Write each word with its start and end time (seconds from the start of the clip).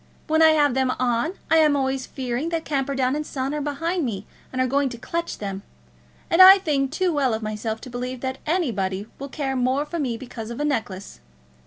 When 0.25 0.41
I 0.41 0.53
have 0.53 0.73
them 0.73 0.89
on 0.97 1.33
I 1.51 1.57
am 1.57 1.75
always 1.75 2.07
fearing 2.07 2.49
that 2.49 2.65
Camperdown 2.65 3.15
and 3.15 3.23
Son 3.23 3.53
are 3.53 3.61
behind 3.61 4.03
me 4.03 4.25
and 4.51 4.59
are 4.59 4.65
going 4.65 4.89
to 4.89 4.97
clutch 4.97 5.37
them. 5.37 5.61
And 6.27 6.41
I 6.41 6.57
think 6.57 6.89
too 6.91 7.13
well 7.13 7.35
of 7.35 7.43
myself 7.43 7.79
to 7.81 7.89
believe 7.91 8.21
that 8.21 8.39
anybody 8.47 9.05
will 9.19 9.29
care 9.29 9.55
more 9.55 9.85
for 9.85 9.99
me 9.99 10.17
because 10.17 10.49
of 10.49 10.59
a 10.59 10.65
necklace. 10.65 11.19